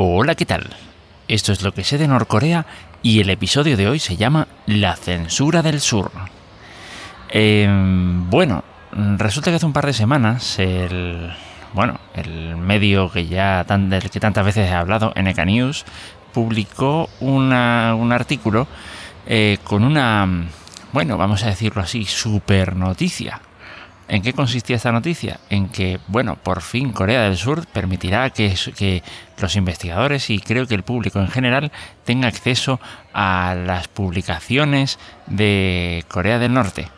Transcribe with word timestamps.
Hola, 0.00 0.36
¿qué 0.36 0.46
tal? 0.46 0.64
Esto 1.26 1.50
es 1.50 1.62
lo 1.62 1.74
que 1.74 1.82
sé 1.82 1.98
de 1.98 2.06
Norcorea 2.06 2.66
y 3.02 3.18
el 3.18 3.30
episodio 3.30 3.76
de 3.76 3.88
hoy 3.88 3.98
se 3.98 4.16
llama 4.16 4.46
La 4.64 4.94
censura 4.94 5.60
del 5.60 5.80
sur. 5.80 6.12
Em, 7.30 8.30
bueno, 8.30 8.62
resulta 8.92 9.50
que 9.50 9.56
hace 9.56 9.66
un 9.66 9.72
par 9.72 9.86
de 9.86 9.92
semanas 9.92 10.60
el 10.60 11.32
bueno, 11.72 11.98
el 12.14 12.56
medio 12.56 13.10
que 13.10 13.26
ya 13.26 13.64
del 13.64 14.08
que 14.08 14.20
tantas 14.20 14.44
veces 14.44 14.70
he 14.70 14.72
hablado, 14.72 15.12
NK 15.16 15.44
News, 15.46 15.84
publicó 16.32 17.10
un 17.18 17.52
artículo 17.52 18.68
eh, 19.26 19.58
con 19.64 19.82
una, 19.82 20.28
bueno, 20.92 21.16
vamos 21.18 21.42
a 21.42 21.48
decirlo 21.48 21.82
así, 21.82 22.04
super 22.04 22.76
noticia. 22.76 23.40
¿En 24.08 24.22
qué 24.22 24.32
consistía 24.32 24.76
esta 24.76 24.90
noticia? 24.90 25.38
En 25.50 25.68
que, 25.68 26.00
bueno, 26.08 26.36
por 26.36 26.62
fin 26.62 26.92
Corea 26.92 27.22
del 27.22 27.36
Sur 27.36 27.66
permitirá 27.66 28.30
que, 28.30 29.02
los 29.38 29.56
investigadores 29.56 30.30
y 30.30 30.40
creo 30.40 30.66
que 30.66 30.74
el 30.74 30.82
público 30.82 31.20
en 31.20 31.28
general 31.28 31.70
tenga 32.04 32.26
acceso 32.26 32.80
a 33.12 33.54
las 33.54 33.86
publicaciones 33.88 34.98
de 35.26 36.04
Corea 36.08 36.38
del 36.38 36.54
Norte. 36.54 36.88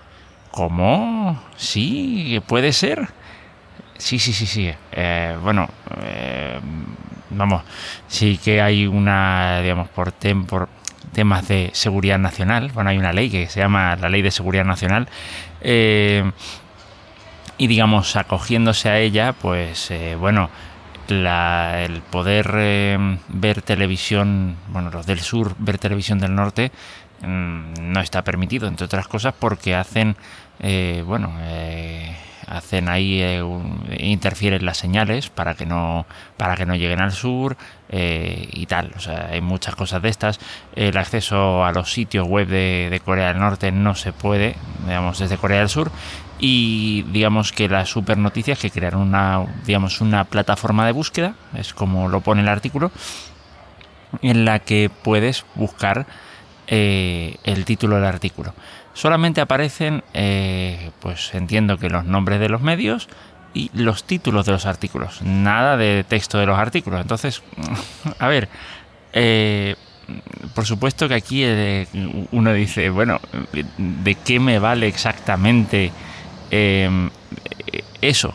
¿Cómo? 0.52 1.42
Sí, 1.56 2.40
puede 2.46 2.72
ser. 2.72 3.08
Sí, 3.98 4.20
sí, 4.20 4.32
sí, 4.32 4.46
sí. 4.46 4.72
Eh, 4.92 5.36
bueno, 5.42 5.68
eh, 6.02 6.60
vamos, 7.30 7.62
sí 8.06 8.38
que 8.42 8.62
hay 8.62 8.86
una, 8.86 9.60
digamos, 9.62 9.88
por, 9.88 10.12
por 10.46 10.68
temas 11.12 11.48
de 11.48 11.70
seguridad 11.72 12.18
nacional. 12.18 12.70
Bueno, 12.72 12.90
hay 12.90 12.98
una 12.98 13.12
ley 13.12 13.30
que 13.30 13.48
se 13.48 13.60
llama 13.60 13.96
la 13.96 14.08
Ley 14.08 14.22
de 14.22 14.30
Seguridad 14.30 14.64
Nacional. 14.64 15.08
Eh, 15.60 16.30
y 17.60 17.66
digamos 17.66 18.16
acogiéndose 18.16 18.88
a 18.88 18.98
ella 18.98 19.34
pues 19.34 19.90
eh, 19.90 20.16
bueno 20.18 20.48
el 21.08 22.02
poder 22.08 22.50
eh, 22.56 23.18
ver 23.28 23.60
televisión 23.60 24.56
bueno 24.68 24.90
los 24.90 25.04
del 25.04 25.20
sur 25.20 25.54
ver 25.58 25.76
televisión 25.76 26.18
del 26.18 26.34
norte 26.34 26.72
mm, 27.20 27.92
no 27.92 28.00
está 28.00 28.24
permitido 28.24 28.66
entre 28.66 28.86
otras 28.86 29.06
cosas 29.08 29.34
porque 29.38 29.74
hacen 29.74 30.16
eh, 30.60 31.04
bueno 31.06 31.34
hacen 32.46 32.88
ahí 32.88 33.22
interfieren 33.98 34.64
las 34.64 34.78
señales 34.78 35.28
para 35.28 35.54
que 35.54 35.66
no 35.66 36.06
para 36.38 36.56
que 36.56 36.64
no 36.64 36.74
lleguen 36.74 37.00
al 37.00 37.12
sur 37.12 37.56
y 37.92 38.66
tal. 38.66 38.92
O 38.96 38.98
sea 38.98 39.28
hay 39.30 39.40
muchas 39.40 39.76
cosas 39.76 40.02
de 40.02 40.08
estas. 40.08 40.40
El 40.74 40.96
acceso 40.96 41.64
a 41.64 41.70
los 41.70 41.92
sitios 41.92 42.26
web 42.26 42.48
de, 42.48 42.88
de 42.90 42.98
Corea 42.98 43.28
del 43.28 43.38
Norte 43.38 43.70
no 43.70 43.94
se 43.94 44.12
puede 44.12 44.56
digamos 44.84 45.20
desde 45.20 45.36
Corea 45.36 45.60
del 45.60 45.68
Sur 45.68 45.92
y 46.40 47.02
digamos 47.12 47.52
que 47.52 47.68
las 47.68 47.90
super 47.90 48.16
noticias 48.16 48.58
que 48.58 48.70
crearon 48.70 49.02
una 49.02 49.44
digamos 49.66 50.00
una 50.00 50.24
plataforma 50.24 50.86
de 50.86 50.92
búsqueda 50.92 51.34
es 51.54 51.74
como 51.74 52.08
lo 52.08 52.22
pone 52.22 52.40
el 52.40 52.48
artículo 52.48 52.90
en 54.22 54.44
la 54.44 54.58
que 54.58 54.90
puedes 55.02 55.44
buscar 55.54 56.06
eh, 56.66 57.36
el 57.44 57.64
título 57.64 57.96
del 57.96 58.04
artículo. 58.06 58.54
Solamente 58.94 59.40
aparecen 59.40 60.02
eh, 60.14 60.90
pues 61.00 61.34
entiendo 61.34 61.78
que 61.78 61.90
los 61.90 62.04
nombres 62.06 62.40
de 62.40 62.48
los 62.48 62.62
medios 62.62 63.08
y 63.52 63.70
los 63.74 64.04
títulos 64.04 64.46
de 64.46 64.52
los 64.52 64.66
artículos 64.66 65.22
nada 65.22 65.76
de 65.76 66.04
texto 66.08 66.38
de 66.38 66.46
los 66.46 66.58
artículos. 66.58 67.00
Entonces 67.02 67.42
a 68.18 68.28
ver 68.28 68.48
eh, 69.12 69.76
por 70.54 70.64
supuesto 70.64 71.06
que 71.06 71.14
aquí 71.14 71.44
uno 72.32 72.52
dice 72.52 72.90
bueno 72.90 73.20
de 73.76 74.14
qué 74.16 74.40
me 74.40 74.58
vale 74.58 74.88
exactamente 74.88 75.92
Em, 76.50 77.10
eso, 78.00 78.34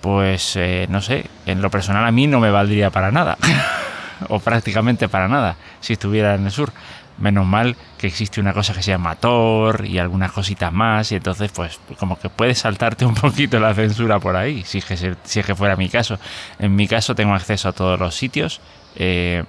pues 0.00 0.56
eh, 0.56 0.86
no 0.88 1.00
sé, 1.00 1.26
en 1.46 1.62
lo 1.62 1.70
personal 1.70 2.06
a 2.06 2.12
mí 2.12 2.26
no 2.26 2.40
me 2.40 2.50
valdría 2.50 2.90
para 2.90 3.10
nada, 3.10 3.36
o 4.28 4.38
prácticamente 4.38 5.08
para 5.08 5.28
nada, 5.28 5.56
si 5.80 5.94
estuviera 5.94 6.34
en 6.34 6.46
el 6.46 6.52
sur. 6.52 6.72
Menos 7.18 7.46
mal 7.46 7.74
que 7.98 8.06
existe 8.06 8.40
una 8.40 8.52
cosa 8.52 8.72
que 8.74 8.80
se 8.80 8.92
llama 8.92 9.16
Tor 9.16 9.84
y 9.84 9.98
algunas 9.98 10.30
cositas 10.30 10.72
más, 10.72 11.10
y 11.10 11.16
entonces, 11.16 11.50
pues, 11.50 11.80
como 11.98 12.16
que 12.16 12.28
puedes 12.28 12.60
saltarte 12.60 13.04
un 13.04 13.14
poquito 13.14 13.58
la 13.58 13.74
censura 13.74 14.20
por 14.20 14.36
ahí, 14.36 14.62
si 14.64 14.78
es 14.78 14.84
que, 14.84 14.96
si 14.96 15.40
es 15.40 15.44
que 15.44 15.54
fuera 15.56 15.74
mi 15.74 15.88
caso. 15.88 16.20
En 16.60 16.76
mi 16.76 16.86
caso, 16.86 17.16
tengo 17.16 17.34
acceso 17.34 17.70
a 17.70 17.72
todos 17.72 17.98
los 17.98 18.14
sitios 18.14 18.60
eh, 18.94 19.42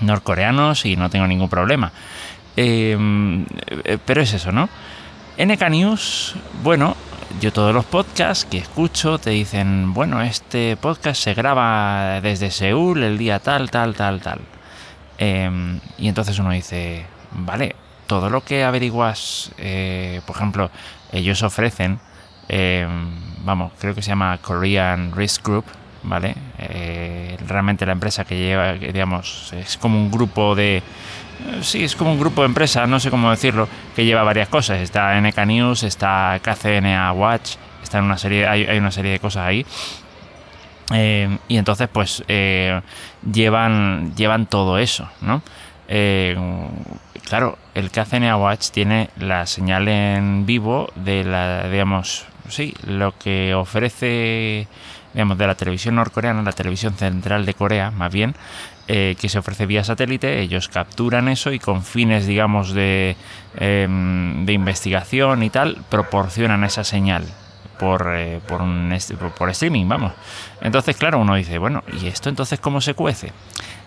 norcoreanos 0.00 0.84
y 0.84 0.94
no 0.96 1.08
tengo 1.08 1.26
ningún 1.26 1.48
problema. 1.48 1.90
Em, 2.54 3.46
eh, 3.84 3.96
pero 4.04 4.20
es 4.20 4.34
eso, 4.34 4.52
¿no? 4.52 4.68
NK 5.38 5.70
News, 5.70 6.34
bueno, 6.62 6.94
yo 7.40 7.54
todos 7.54 7.74
los 7.74 7.86
podcasts 7.86 8.44
que 8.44 8.58
escucho 8.58 9.18
te 9.18 9.30
dicen, 9.30 9.94
bueno, 9.94 10.20
este 10.20 10.76
podcast 10.76 11.22
se 11.22 11.32
graba 11.32 12.20
desde 12.20 12.50
Seúl 12.50 13.02
el 13.02 13.16
día 13.16 13.38
tal, 13.38 13.70
tal, 13.70 13.94
tal, 13.94 14.20
tal. 14.20 14.40
Em, 15.16 15.80
y 15.96 16.08
entonces 16.08 16.38
uno 16.38 16.50
dice, 16.50 17.06
vale, 17.30 17.74
todo 18.06 18.28
lo 18.28 18.42
que 18.42 18.62
averiguas, 18.62 19.52
eh, 19.56 20.20
por 20.26 20.36
ejemplo, 20.36 20.70
ellos 21.12 21.42
ofrecen, 21.42 21.98
em, 22.48 23.14
vamos, 23.42 23.72
creo 23.78 23.94
que 23.94 24.02
se 24.02 24.08
llama 24.08 24.36
Korean 24.42 25.12
Risk 25.16 25.46
Group, 25.46 25.64
¿vale? 26.02 26.34
Eh, 26.58 27.36
realmente 27.46 27.86
la 27.86 27.92
empresa 27.92 28.24
que 28.24 28.36
lleva, 28.36 28.74
digamos, 28.74 29.52
es 29.52 29.76
como 29.76 29.98
un 29.98 30.10
grupo 30.10 30.54
de 30.54 30.82
sí, 31.60 31.84
es 31.84 31.96
como 31.96 32.12
un 32.12 32.20
grupo 32.20 32.42
de 32.42 32.46
empresas, 32.46 32.88
no 32.88 33.00
sé 33.00 33.10
cómo 33.10 33.30
decirlo, 33.30 33.68
que 33.96 34.04
lleva 34.04 34.22
varias 34.22 34.48
cosas. 34.48 34.80
Está 34.80 35.20
NK 35.20 35.38
News, 35.46 35.82
está 35.82 36.40
KCNA 36.42 37.12
Watch, 37.12 37.56
está 37.82 37.98
en 37.98 38.04
una 38.04 38.18
serie, 38.18 38.46
hay, 38.46 38.78
una 38.78 38.90
serie 38.90 39.12
de 39.12 39.18
cosas 39.18 39.46
ahí. 39.46 39.66
Eh, 40.94 41.38
y 41.48 41.56
entonces, 41.56 41.88
pues, 41.92 42.22
eh, 42.28 42.80
llevan, 43.30 44.14
llevan 44.14 44.46
todo 44.46 44.78
eso, 44.78 45.08
¿no? 45.20 45.42
Claro, 47.32 47.56
el 47.74 47.90
KCNA 47.90 48.36
Watch 48.36 48.70
tiene 48.70 49.08
la 49.16 49.46
señal 49.46 49.88
en 49.88 50.44
vivo 50.44 50.92
de 50.96 51.24
la, 51.24 51.66
digamos, 51.68 52.26
sí, 52.48 52.74
lo 52.86 53.16
que 53.16 53.54
ofrece, 53.54 54.68
digamos, 55.12 55.38
de 55.38 55.46
la 55.46 55.54
televisión 55.54 55.96
norcoreana, 55.96 56.42
la 56.42 56.52
televisión 56.52 56.94
central 56.94 57.44
de 57.46 57.54
Corea, 57.54 57.90
más 57.90 58.12
bien, 58.12 58.34
eh, 58.88 59.16
que 59.20 59.28
se 59.28 59.38
ofrece 59.38 59.66
vía 59.66 59.84
satélite, 59.84 60.40
ellos 60.40 60.68
capturan 60.68 61.28
eso 61.28 61.52
y 61.52 61.58
con 61.58 61.82
fines, 61.82 62.26
digamos, 62.26 62.72
de, 62.72 63.16
em, 63.56 64.44
de 64.44 64.52
investigación 64.52 65.42
y 65.42 65.50
tal, 65.50 65.78
proporcionan 65.88 66.64
esa 66.64 66.84
señal 66.84 67.24
por, 67.78 68.12
eh, 68.14 68.40
por, 68.46 68.62
un, 68.62 68.96
por, 69.36 69.50
streaming, 69.50 69.88
vamos. 69.88 70.12
Entonces, 70.60 70.96
claro, 70.96 71.18
uno 71.18 71.34
dice, 71.34 71.58
bueno, 71.58 71.82
¿y 72.00 72.06
esto 72.06 72.28
entonces 72.28 72.60
cómo 72.60 72.80
se 72.80 72.94
cuece? 72.94 73.32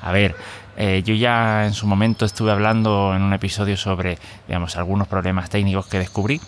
A 0.02 0.12
ver, 0.12 0.36
eh, 0.78 1.02
yo 1.06 1.14
ya 1.14 1.66
en 1.66 1.74
su 1.74 1.88
momento 1.88 2.26
estuve 2.26 2.52
hablando 2.52 3.14
en 3.16 3.22
un 3.22 3.34
episodio 3.34 3.78
sobre, 3.78 4.18
digamos, 4.48 4.76
algunos 4.76 5.08
problemas 5.08 5.50
técnicos 5.50 5.88
que 5.88 6.00
descubrí 6.00 6.42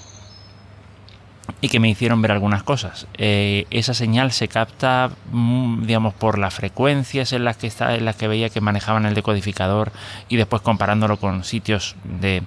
y 1.59 1.69
que 1.69 1.79
me 1.79 1.89
hicieron 1.89 2.21
ver 2.21 2.31
algunas 2.31 2.63
cosas. 2.63 3.07
Eh, 3.17 3.65
esa 3.71 3.93
señal 3.93 4.31
se 4.31 4.47
capta, 4.47 5.09
mm, 5.31 5.85
digamos, 5.85 6.13
por 6.13 6.37
las 6.37 6.53
frecuencias 6.53 7.33
en 7.33 7.43
las 7.43 7.57
que 7.57 7.67
está, 7.67 7.95
en 7.95 8.05
las 8.05 8.15
que 8.15 8.27
veía 8.27 8.49
que 8.49 8.61
manejaban 8.61 9.05
el 9.05 9.15
decodificador 9.15 9.91
y 10.29 10.37
después 10.37 10.61
comparándolo 10.61 11.17
con 11.17 11.43
sitios 11.43 11.95
de, 12.03 12.43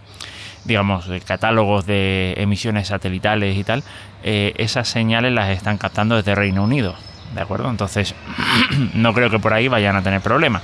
digamos, 0.65 1.09
de 1.09 1.20
catálogos 1.20 1.87
de 1.87 2.34
emisiones 2.37 2.88
satelitales 2.88 3.56
y 3.56 3.65
tal, 3.65 3.82
eh, 4.22 4.54
esas 4.59 4.88
señales 4.88 5.32
las 5.32 5.50
están 5.50 5.78
captando 5.78 6.16
desde 6.16 6.34
Reino 6.34 6.62
Unido, 6.62 6.94
¿de 7.34 7.41
acuerdo? 7.41 7.69
Entonces, 7.69 8.15
no 8.94 9.12
creo 9.12 9.31
que 9.31 9.38
por 9.38 9.53
ahí 9.53 9.66
vayan 9.66 9.97
a 9.97 10.03
tener 10.03 10.20
problemas. 10.20 10.62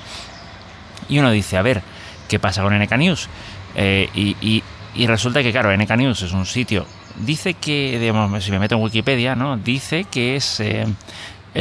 Y 1.08 1.18
uno 1.18 1.30
dice, 1.30 1.56
a 1.56 1.62
ver, 1.62 1.82
¿qué 2.28 2.38
pasa 2.38 2.62
con 2.62 2.78
NK 2.78 2.92
News? 2.96 3.28
Eh, 3.74 4.08
y, 4.14 4.62
resulta 5.06 5.42
que, 5.42 5.52
claro, 5.52 5.76
NK 5.76 5.90
News 5.96 6.22
es 6.22 6.32
un 6.32 6.46
sitio 6.46 6.86
dice 7.24 7.54
que, 7.54 7.98
digamos, 7.98 8.44
si 8.44 8.50
me 8.50 8.58
meto 8.58 8.76
en 8.76 8.82
Wikipedia, 8.82 9.34
¿no? 9.34 9.56
Dice 9.56 10.04
que 10.04 10.36
es 10.36 10.60
eh, 10.60 10.86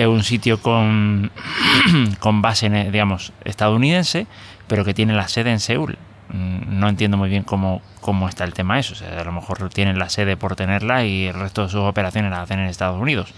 un 0.08 0.24
sitio 0.24 0.62
con, 0.62 1.32
con 2.20 2.42
base, 2.42 2.70
digamos, 2.92 3.34
estadounidense, 3.44 4.28
pero 4.68 4.84
que 4.84 4.94
tiene 4.94 5.14
la 5.14 5.28
sede 5.28 5.52
en 5.52 5.60
Seúl. 5.60 5.98
Mm, 6.30 6.80
no 6.80 6.90
entiendo 6.90 7.18
muy 7.18 7.30
bien 7.30 7.44
cómo, 7.44 7.82
cómo 8.02 8.28
está 8.28 8.44
el 8.44 8.54
tema 8.54 8.80
eso. 8.80 8.94
O 8.94 8.96
sea, 8.96 9.22
a 9.22 9.24
lo 9.24 9.32
mejor 9.32 9.70
tienen 9.70 10.00
la 10.00 10.10
sede 10.10 10.38
por 10.38 10.56
tenerla 10.56 11.06
y 11.06 11.28
el 11.28 11.36
resto 11.36 11.64
de 11.64 11.70
sus 11.70 11.82
operaciones 11.82 12.32
las 12.32 12.42
hacen 12.42 12.60
en 12.60 12.68
Estados 12.68 13.00
Unidos. 13.00 13.34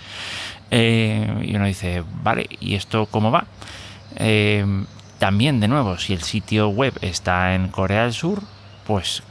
Eh, 0.71 1.43
y 1.43 1.55
uno 1.55 1.65
dice, 1.65 2.03
vale, 2.23 2.47
¿y 2.59 2.75
esto 2.75 3.05
cómo 3.05 3.31
va? 3.31 3.45
Eh, 4.15 4.65
también, 5.19 5.59
de 5.59 5.67
nuevo, 5.67 5.97
si 5.97 6.13
el 6.13 6.21
sitio 6.21 6.69
web 6.69 6.93
está 7.01 7.55
en 7.55 7.69
Corea 7.69 8.03
del 8.03 8.13
Sur, 8.13 8.41
pues 8.85 9.23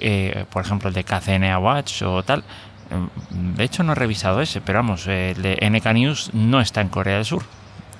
eh, 0.00 0.44
por 0.50 0.64
ejemplo 0.64 0.88
el 0.88 0.94
de 0.94 1.04
KCNA 1.04 1.58
Watch 1.58 2.02
o 2.02 2.22
tal. 2.22 2.44
Mm, 2.90 3.54
de 3.54 3.64
hecho 3.64 3.82
no 3.82 3.92
he 3.92 3.94
revisado 3.94 4.40
ese, 4.40 4.60
pero 4.60 4.78
vamos, 4.78 5.06
el 5.06 5.40
de 5.42 5.58
NK 5.60 5.86
News 5.94 6.30
no 6.32 6.60
está 6.60 6.80
en 6.80 6.88
Corea 6.88 7.16
del 7.16 7.24
Sur. 7.24 7.42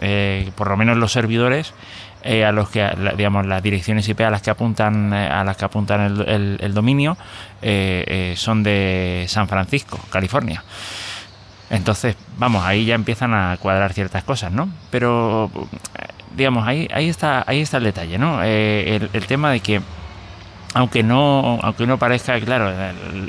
Eh, 0.00 0.50
por 0.54 0.68
lo 0.68 0.76
menos 0.76 0.96
los 0.96 1.12
servidores 1.12 1.74
eh, 2.22 2.44
a 2.44 2.52
los 2.52 2.70
que 2.70 2.88
digamos 3.16 3.46
las 3.46 3.62
direcciones 3.62 4.08
IP 4.08 4.22
a 4.22 4.30
las 4.30 4.40
que 4.40 4.50
apuntan 4.50 5.12
a 5.12 5.44
las 5.44 5.58
que 5.58 5.64
apuntan 5.66 6.24
el, 6.26 6.74
dominio 6.74 7.18
son 8.34 8.62
de 8.62 9.26
San 9.28 9.46
Francisco 9.46 10.00
California 10.08 10.64
entonces 11.68 12.16
vamos 12.38 12.64
ahí 12.64 12.86
ya 12.86 12.94
empiezan 12.94 13.34
a 13.34 13.58
cuadrar 13.58 13.92
ciertas 13.92 14.24
cosas 14.24 14.52
no 14.52 14.70
pero 14.90 15.50
digamos, 16.34 16.66
ahí, 16.66 16.88
ahí, 16.92 17.08
está, 17.08 17.44
ahí 17.46 17.60
está 17.60 17.78
el 17.78 17.84
detalle, 17.84 18.18
¿no? 18.18 18.42
el 18.42 19.26
tema 19.26 19.50
de 19.50 19.60
que 19.60 19.80
aunque 20.74 21.02
no, 21.02 21.58
aunque 21.62 21.86
no 21.86 21.98
parezca 21.98 22.38
claro, 22.40 22.72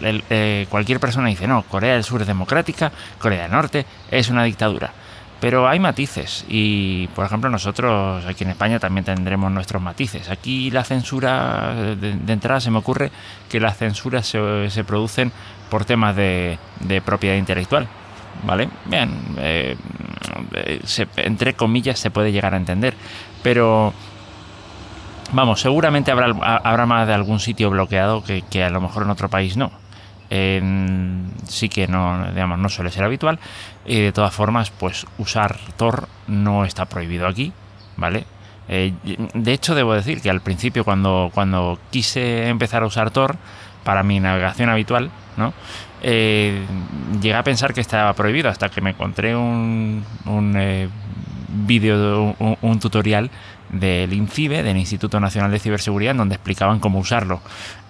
eh, 0.03 0.67
cualquier 0.69 0.99
persona 0.99 1.27
dice, 1.27 1.47
no, 1.47 1.63
Corea 1.63 1.93
del 1.93 2.03
Sur 2.03 2.21
es 2.21 2.27
democrática, 2.27 2.91
Corea 3.17 3.43
del 3.43 3.51
Norte 3.51 3.85
es 4.09 4.29
una 4.29 4.43
dictadura. 4.43 4.91
Pero 5.39 5.67
hay 5.67 5.79
matices 5.79 6.45
y, 6.47 7.07
por 7.15 7.25
ejemplo, 7.25 7.49
nosotros 7.49 8.23
aquí 8.27 8.43
en 8.43 8.51
España 8.51 8.77
también 8.77 9.03
tendremos 9.05 9.51
nuestros 9.51 9.81
matices. 9.81 10.29
Aquí 10.29 10.69
la 10.69 10.83
censura, 10.83 11.73
de, 11.99 12.31
entrada 12.31 12.59
se 12.59 12.69
me 12.69 12.77
ocurre 12.77 13.11
que 13.49 13.59
las 13.59 13.75
censuras 13.75 14.27
se, 14.27 14.83
producen 14.83 15.31
por 15.71 15.83
temas 15.83 16.15
de, 16.15 16.59
propiedad 17.03 17.37
intelectual. 17.37 17.87
¿Vale? 18.43 18.69
Bien, 18.85 19.11
eh, 19.39 19.75
entre 21.17 21.53
comillas 21.55 21.97
se 21.97 22.11
puede 22.11 22.31
llegar 22.31 22.53
a 22.53 22.57
entender. 22.57 22.93
Pero 23.41 23.95
Vamos, 25.33 25.61
seguramente 25.61 26.11
habrá, 26.11 26.27
habrá 26.63 26.85
más 26.85 27.07
de 27.07 27.13
algún 27.13 27.39
sitio 27.39 27.69
bloqueado 27.69 28.23
que, 28.23 28.63
a 28.63 28.69
lo 28.69 28.81
mejor 28.81 29.03
en 29.03 29.09
otro 29.09 29.29
país 29.29 29.55
no. 29.55 29.71
sí 31.47 31.69
que 31.69 31.87
no, 31.87 32.31
digamos, 32.31 32.59
no 32.59 32.69
suele 32.69 32.91
ser 32.91 33.03
habitual. 33.03 33.39
Y 33.85 34.01
de 34.01 34.11
todas 34.11 34.33
formas, 34.33 34.71
pues 34.71 35.05
usar 35.17 35.57
Tor 35.77 36.07
no 36.27 36.65
está 36.65 36.85
prohibido 36.85 37.27
aquí, 37.27 37.53
¿vale? 37.97 38.25
Eh, 38.67 38.93
de 39.33 39.53
hecho, 39.53 39.75
debo 39.75 39.93
decir 39.93 40.21
que 40.21 40.29
al 40.29 40.41
principio, 40.41 40.83
cuando, 40.83 41.31
cuando 41.33 41.79
quise 41.89 42.47
empezar 42.47 42.83
a 42.83 42.85
usar 42.85 43.11
Tor 43.11 43.35
para 43.83 44.03
mi 44.03 44.19
navegación 44.19 44.69
habitual, 44.69 45.11
¿no? 45.37 45.53
Eh, 46.01 46.63
llegué 47.21 47.35
a 47.35 47.43
pensar 47.43 47.73
que 47.73 47.81
estaba 47.81 48.13
prohibido 48.13 48.49
hasta 48.49 48.69
que 48.69 48.81
me 48.81 48.91
encontré 48.91 49.35
un, 49.35 50.03
un 50.25 50.55
eh, 50.57 50.89
vídeo, 51.53 52.35
un, 52.39 52.57
un 52.61 52.79
tutorial 52.79 53.29
del 53.71 54.11
INCIBE, 54.13 54.63
del 54.63 54.77
Instituto 54.77 55.19
Nacional 55.19 55.51
de 55.51 55.59
Ciberseguridad, 55.59 56.11
en 56.11 56.17
donde 56.17 56.35
explicaban 56.35 56.79
cómo 56.79 56.99
usarlo. 56.99 57.41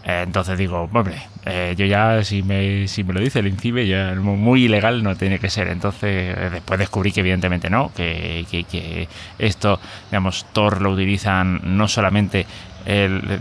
Eh, 0.03 0.23
entonces 0.23 0.57
digo, 0.57 0.89
hombre, 0.91 1.15
eh, 1.45 1.75
yo 1.77 1.85
ya, 1.85 2.23
si 2.23 2.41
me, 2.41 2.87
si 2.87 3.03
me 3.03 3.13
lo 3.13 3.19
dice 3.19 3.39
el 3.39 3.47
INCIBE, 3.47 3.87
ya 3.87 4.15
muy 4.15 4.65
ilegal 4.65 5.03
no 5.03 5.15
tiene 5.15 5.39
que 5.39 5.49
ser. 5.49 5.67
Entonces, 5.67 6.35
eh, 6.37 6.49
después 6.51 6.79
descubrí 6.79 7.11
que 7.11 7.19
evidentemente 7.19 7.69
no, 7.69 7.91
que, 7.95 8.45
que, 8.49 9.07
esto, 9.37 9.79
digamos, 10.09 10.45
Tor 10.53 10.81
lo 10.81 10.91
utilizan 10.91 11.61
no 11.63 11.87
solamente, 11.87 12.45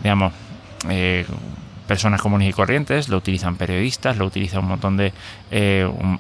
digamos, 0.02 0.32
personas 1.86 2.20
comunes 2.20 2.48
y 2.48 2.52
corrientes, 2.52 3.08
lo 3.08 3.16
utilizan 3.16 3.56
periodistas, 3.56 4.16
lo 4.16 4.26
utiliza 4.26 4.60
un 4.60 4.68
montón 4.68 4.96
de, 4.96 5.12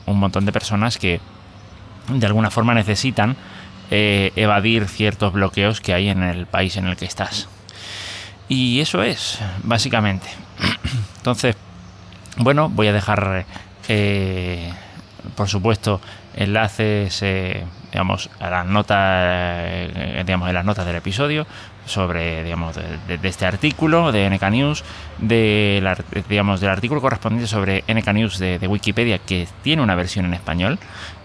un 0.06 0.18
montón 0.18 0.46
de 0.46 0.52
personas 0.52 0.98
que 0.98 1.20
de 2.08 2.26
alguna 2.26 2.50
forma 2.50 2.74
necesitan 2.74 3.36
eh, 3.90 4.32
evadir 4.36 4.86
ciertos 4.86 5.32
bloqueos 5.32 5.80
que 5.80 5.92
hay 5.92 6.08
en 6.08 6.22
el 6.22 6.46
país 6.46 6.76
en 6.76 6.86
el 6.86 6.96
que 6.96 7.06
estás. 7.06 7.48
Y 8.48 8.80
eso 8.80 9.02
es, 9.02 9.40
básicamente. 9.64 10.28
Entonces, 11.16 11.56
bueno, 12.36 12.68
voy 12.68 12.86
a 12.86 12.92
dejar, 12.92 13.46
eh, 13.88 14.72
por 15.34 15.48
supuesto, 15.48 16.00
enlaces, 16.36 17.20
eh, 17.22 17.64
digamos, 17.90 18.30
a 18.38 18.48
las 18.50 18.66
notas, 18.66 19.92
digamos, 20.24 20.48
en 20.48 20.54
las 20.54 20.64
notas 20.64 20.86
del 20.86 20.94
episodio 20.94 21.48
sobre, 21.86 22.44
digamos, 22.44 22.76
de, 22.76 23.18
este 23.24 23.46
artículo 23.46 24.12
de 24.12 24.30
NK 24.30 24.50
News, 24.50 24.84
de 25.18 25.82
digamos, 26.28 26.60
del 26.60 26.70
artículo 26.70 27.00
correspondiente 27.00 27.48
sobre 27.48 27.82
NK 27.88 28.12
News 28.12 28.38
de, 28.38 28.60
de 28.60 28.68
Wikipedia 28.68 29.18
que 29.18 29.48
tiene 29.62 29.82
una 29.82 29.96
versión 29.96 30.26
en 30.26 30.34
español 30.34 30.78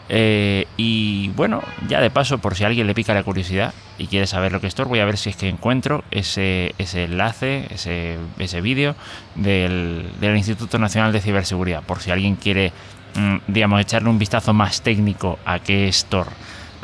eh, 0.08 0.68
y 0.78 1.30
bueno, 1.30 1.62
ya 1.88 2.00
de 2.00 2.10
paso, 2.10 2.38
por 2.38 2.56
si 2.56 2.64
alguien 2.64 2.86
le 2.86 2.94
pica 2.94 3.14
la 3.14 3.24
curiosidad 3.24 3.74
y 3.98 4.08
quiere 4.08 4.28
saber 4.28 4.52
lo 4.52 4.62
que 4.62 4.68
es 4.68 4.76
Tor, 4.76 4.88
voy 4.88 5.00
a 5.00 5.06
ver 5.06 5.18
si 5.18 5.30
es 5.30 5.36
que 5.36 5.50
encuentro 5.50 6.04
ese, 6.12 6.76
ese 6.78 7.06
enlace, 7.06 7.68
ese, 7.72 8.18
ese 8.38 8.62
vídeo 8.62 8.96
del, 9.36 10.08
Instituto 10.22 10.78
Nacional 10.78 11.12
de 11.12 11.22
Ciberseguridad, 11.22 11.82
por 11.84 12.02
si 12.02 12.12
alguien 12.12 12.36
quiere, 12.36 12.72
mm, 13.16 13.38
digamos, 13.48 13.82
echarle 13.82 14.10
un 14.10 14.20
vistazo 14.20 14.54
más 14.54 14.82
técnico 14.82 15.40
a 15.46 15.60
qué 15.60 15.88
es 15.88 16.06
Tor, 16.06 16.28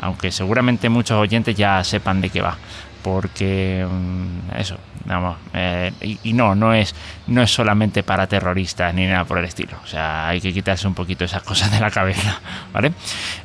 aunque 0.00 0.32
seguramente 0.32 0.88
muchos 0.88 1.18
oyentes 1.18 1.54
ya 1.54 1.84
sepan 1.84 2.20
de 2.20 2.30
qué 2.30 2.40
va 2.40 2.56
porque 3.02 3.86
mm, 3.88 4.56
eso, 4.58 4.76
vamos, 5.04 5.36
eh, 5.54 5.92
y, 6.22 6.32
no, 6.32 6.54
no 6.54 6.74
es, 6.74 6.94
no 7.26 7.42
es 7.42 7.52
solamente 7.52 8.02
para 8.02 8.26
terroristas 8.26 8.94
ni 8.94 9.06
nada 9.06 9.24
por 9.24 9.38
el 9.38 9.44
estilo. 9.44 9.76
O 9.84 9.86
sea, 9.86 10.28
hay 10.28 10.40
que 10.40 10.52
quitarse 10.52 10.86
un 10.86 10.94
poquito 10.94 11.24
esas 11.24 11.42
cosas 11.42 11.70
de 11.70 11.80
la 11.80 11.90
cabeza, 11.90 12.40
¿vale? 12.72 12.92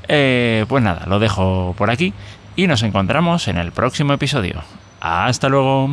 Eh, 0.07 0.65
pues 0.67 0.83
nada, 0.83 1.05
lo 1.07 1.19
dejo 1.19 1.75
por 1.77 1.89
aquí 1.89 2.13
y 2.55 2.67
nos 2.67 2.83
encontramos 2.83 3.47
en 3.47 3.57
el 3.57 3.71
próximo 3.71 4.13
episodio. 4.13 4.63
Hasta 4.99 5.49
luego. 5.49 5.89